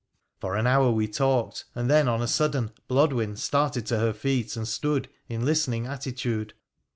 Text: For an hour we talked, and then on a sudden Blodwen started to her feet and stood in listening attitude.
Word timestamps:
For 0.39 0.55
an 0.55 0.65
hour 0.65 0.89
we 0.89 1.07
talked, 1.07 1.65
and 1.75 1.87
then 1.87 2.07
on 2.07 2.23
a 2.23 2.27
sudden 2.27 2.71
Blodwen 2.89 3.37
started 3.37 3.85
to 3.85 3.99
her 3.99 4.13
feet 4.13 4.55
and 4.55 4.67
stood 4.67 5.09
in 5.29 5.45
listening 5.45 5.85
attitude. 5.85 6.55